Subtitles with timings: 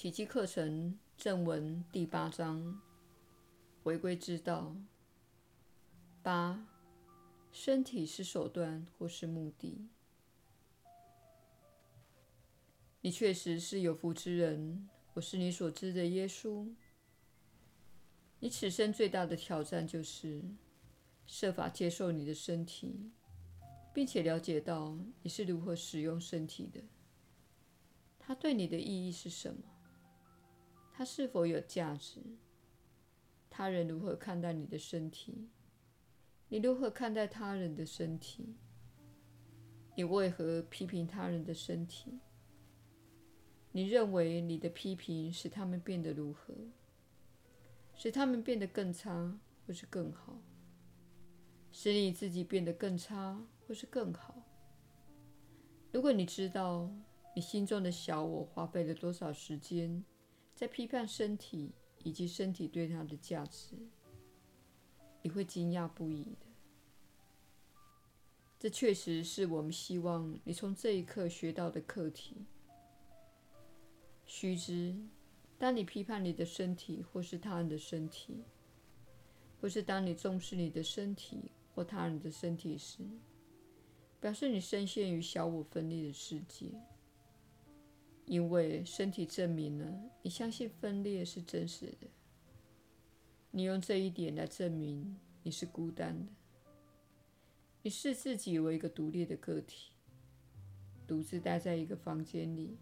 [0.00, 2.80] 奇迹课程正文第八章：
[3.82, 4.76] 回归之道。
[6.22, 6.64] 八，
[7.50, 9.88] 身体是手段或是目的？
[13.00, 16.72] 你确实是有福之人，我是你所知的耶稣。
[18.38, 20.40] 你此生最大的挑战就是
[21.26, 23.10] 设法接受你的身体，
[23.92, 26.80] 并且了解到你是如何使用身体的。
[28.20, 29.60] 它对你的意义是什么？
[30.98, 32.20] 它是否有价值？
[33.48, 35.48] 他人如何看待你的身体？
[36.48, 38.56] 你如何看待他人的身体？
[39.94, 42.18] 你为何批评他人的身体？
[43.70, 46.52] 你认为你的批评使他们变得如何？
[47.94, 50.42] 使他们变得更差，或是更好；
[51.70, 54.34] 使你自己变得更差，或是更好。
[55.92, 56.90] 如果你知道
[57.36, 60.04] 你心中的小我花费了多少时间
[60.58, 61.70] 在批判身体
[62.02, 63.76] 以及身体对它的价值，
[65.22, 66.46] 你会惊讶不已的。
[68.58, 72.44] 这确实是我们希望你从这一刻学到的课题。
[74.26, 74.96] 须知。
[75.56, 78.42] 当你批判你的身体，或是他人的身体，
[79.60, 82.98] 或是当你重视你的身体或他人的身体时，
[84.20, 86.72] 表示你深陷于小我分裂的世界。
[88.28, 92.06] 因为身体证明了你相信分裂是真实的，
[93.50, 96.32] 你用这一点来证明你是孤单的。
[97.80, 99.92] 你视自己为一个独立的个体，
[101.06, 102.76] 独自待在一个房间里，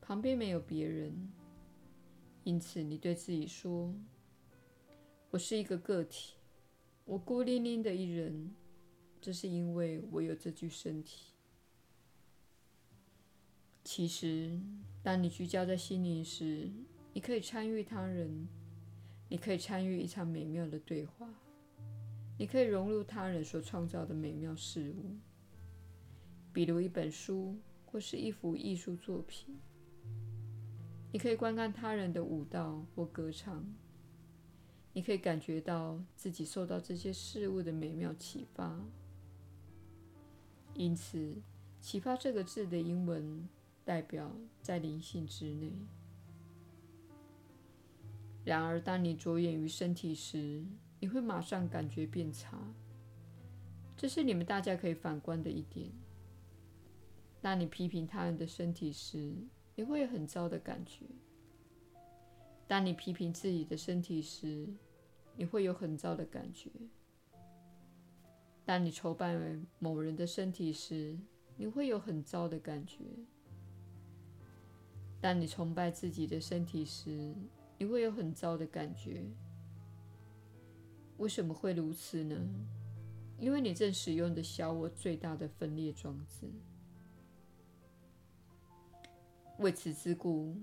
[0.00, 1.12] 旁边没有别人。
[2.44, 3.92] 因此，你对自己说
[5.30, 6.34] ：“我是一个个体，
[7.04, 8.54] 我孤零零的一人。
[9.20, 11.32] 这是因为我有这具身体。”
[13.92, 14.56] 其实，
[15.02, 16.70] 当你聚焦在心灵时，
[17.12, 18.46] 你可以参与他人，
[19.28, 21.28] 你可以参与一场美妙的对话，
[22.38, 25.16] 你可以融入他人所创造的美妙事物，
[26.52, 29.58] 比如一本书或是一幅艺术作品。
[31.10, 33.66] 你可以观看他人的舞蹈或歌唱，
[34.92, 38.80] 你可以感觉到自己受到这些事物的美妙启发。
[40.74, 41.42] 因此
[41.82, 43.48] ，“启发”这个字的英文
[43.90, 44.30] 代表
[44.62, 45.72] 在灵性之内。
[48.44, 50.64] 然而，当你着眼于身体时，
[51.00, 52.56] 你会马上感觉变差。
[53.96, 55.90] 这是你们大家可以反观的一点。
[57.40, 59.34] 当你批评他人的身体时，
[59.74, 61.04] 你会有很糟的感觉。
[62.68, 64.68] 当你批评自己的身体时，
[65.34, 66.70] 你会有很糟的感觉。
[68.64, 71.18] 当你筹办某人的身体时，
[71.56, 73.00] 你会有很糟的感觉。
[75.20, 77.34] 当你崇拜自己的身体时，
[77.76, 79.22] 你会有很糟的感觉。
[81.18, 82.36] 为什么会如此呢？
[83.38, 86.50] 因为你正使用的小我最大的分裂装置。
[89.58, 90.56] 为此之故，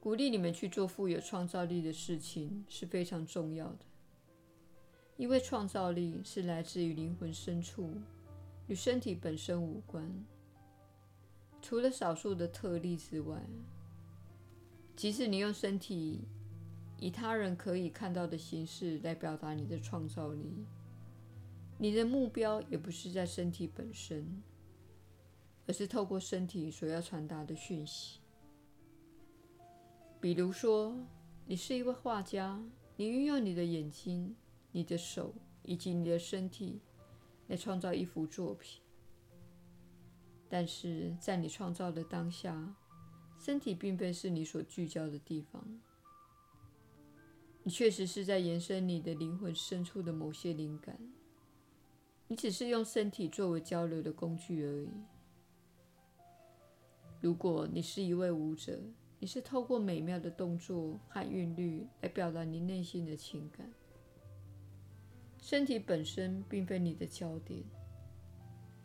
[0.00, 3.84] 鼓励你们去做富有创造力的事情是非常重要的，
[5.18, 7.94] 因为创造力是来自于灵魂深处，
[8.68, 10.10] 与身体本身无关。
[11.60, 13.40] 除了少数的特例之外，
[15.02, 16.20] 即使你用身体
[17.00, 20.64] 以他人可以看到的形式来表达你的创造力，
[21.76, 24.40] 你的目标也不是在身体本身，
[25.66, 28.20] 而是透过身体所要传达的讯息。
[30.20, 30.96] 比如说，
[31.46, 32.62] 你是一位画家，
[32.94, 34.36] 你运用你的眼睛、
[34.70, 36.80] 你的手以及你的身体
[37.48, 38.80] 来创造一幅作品。
[40.48, 42.76] 但是在你创造的当下，
[43.42, 45.66] 身体并非是你所聚焦的地方。
[47.64, 50.96] 你确实是在延伸你的灵魂深处的某些灵感，
[52.28, 54.88] 你只是用身体作为交流的工具而已。
[57.20, 58.80] 如果你是一位舞者，
[59.18, 63.68] 你是透过美妙的动作和韵律来表达你内心的情感。
[65.40, 67.60] 身体本身并非你的焦点，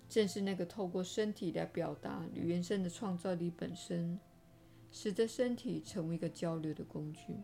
[0.10, 4.20] 正是那个透过身体来表达与原生的创造力本身，
[5.00, 7.38] 使得身体成为一个交流的工具。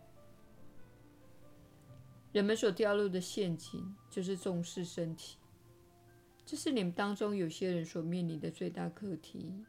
[2.32, 5.38] 人们所掉入的陷阱就是重视身体，
[6.44, 9.64] 这是你们当中有些人所面临的最大课题。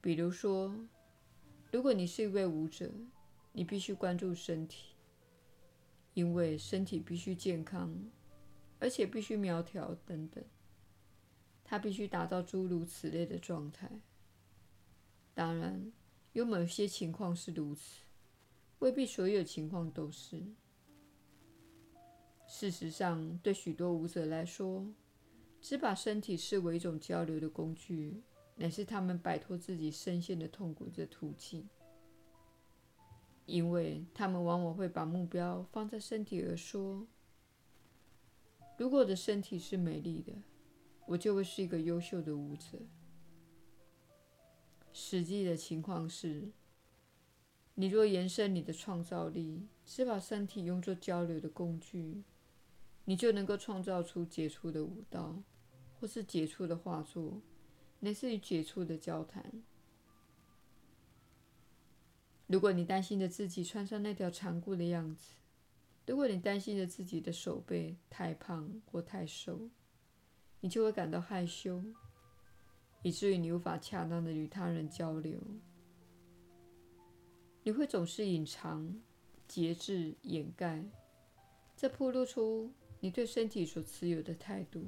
[0.00, 0.74] 比如说，
[1.70, 2.90] 如果你是一位舞者，
[3.52, 4.94] 你必须关注身体，
[6.14, 7.94] 因为身体必须健康，
[8.78, 10.42] 而且必须苗条等等。
[11.62, 13.90] 它必须达到诸如此类的状态。
[15.34, 15.92] 当然，
[16.32, 18.02] 有某些情况是如此，
[18.78, 20.40] 未必所有情况都是。
[22.46, 24.86] 事实上，对许多舞者来说，
[25.60, 28.22] 只把身体视为一种交流的工具，
[28.56, 31.68] 乃是他们摆脱自己深陷的痛苦的途径。
[33.46, 37.04] 因为他们往往会把目标放在身体而说
[38.78, 40.32] ：“如果我的身体是美丽的，
[41.06, 42.78] 我就会是一个优秀的舞者。”
[44.92, 46.50] 实际的情况是，
[47.74, 52.22] 你若延伸你的创造力，只把身体用作交流的工具，
[53.04, 55.42] 你就能够创造出杰出的舞蹈，
[55.98, 57.40] 或是杰出的画作，
[58.00, 59.62] 乃至于杰出的交谈。
[62.46, 65.36] 如果你担心着自己穿上那条长裤的样子，
[66.06, 69.70] 如果你担心着自己的手背太胖或太瘦，
[70.60, 71.84] 你就会感到害羞，
[73.02, 75.40] 以至于你无法恰当的与他人交流。
[77.62, 79.00] 你会总是隐藏、
[79.46, 80.84] 节制、掩盖，
[81.76, 84.84] 这暴露出你对身体所持有的态度。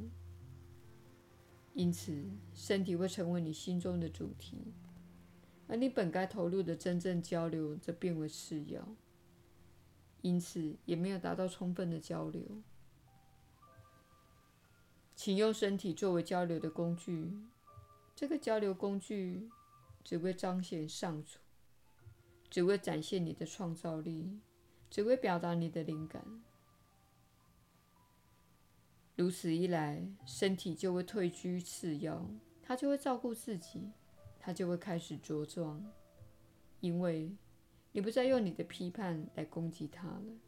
[1.74, 4.72] 因此，身体会成为你心中的主题。
[5.68, 8.86] 而你本该投入的真正交流，则变为次要，
[10.20, 12.42] 因此也没有达到充分的交流。
[15.14, 17.32] 请用身体作为交流的工具，
[18.22, 19.50] 这个交流工具
[20.04, 21.40] 只为彰显上主，
[22.48, 24.38] 只为展现你的创造力，
[24.88, 26.24] 只为表达你的灵感。
[29.16, 32.30] 如此一来，身体就会退居次要，
[32.62, 33.90] 它就会照顾自己。
[34.38, 35.84] 他就会开始茁壮，
[36.78, 37.36] 因为
[37.90, 40.38] 你不再用你的批判来攻击他了。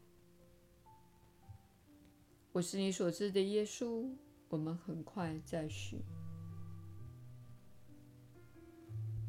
[2.53, 4.09] 我是你所知的耶稣，
[4.47, 5.99] 我们很快再续。